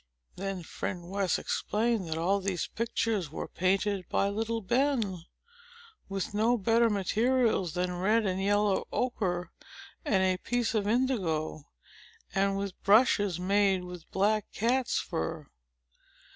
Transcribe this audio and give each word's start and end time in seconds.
Then 0.35 0.63
Friend 0.63 1.11
West 1.11 1.37
explained, 1.37 2.07
that 2.07 2.17
all 2.17 2.39
these 2.39 2.65
pictures 2.65 3.29
were 3.31 3.47
painted 3.47 4.09
by 4.09 4.29
little 4.29 4.59
Ben, 4.61 5.19
with 6.09 6.33
no 6.33 6.57
better 6.57 6.89
materials 6.89 7.75
than 7.75 7.95
red 7.99 8.25
and 8.25 8.41
yellow 8.41 8.87
ochre 8.91 9.51
and 10.03 10.23
a 10.23 10.37
piece 10.41 10.73
of 10.73 10.87
indigo, 10.87 11.65
and 12.33 12.57
with 12.57 12.81
brushes 12.81 13.39
made 13.39 13.81
of 13.83 13.89
the 13.91 14.05
black 14.11 14.51
cat's 14.51 14.97
fur. 14.97 15.47